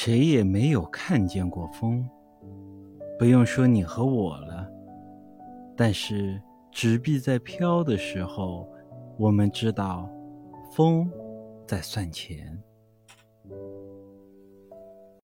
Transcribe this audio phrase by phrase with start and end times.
[0.00, 2.08] 谁也没有看见过风。
[3.18, 4.64] 不用说你和我了
[5.76, 6.40] 但是
[6.70, 8.72] 纸币在飘的时候
[9.18, 10.08] 我们知道
[10.70, 11.10] 风
[11.66, 12.56] 在算钱。